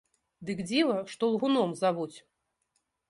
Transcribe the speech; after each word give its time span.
Дык 0.49 0.61
дзіва, 0.71 0.95
што 1.15 1.23
лгуном 1.35 1.77
завуць?! 1.83 2.13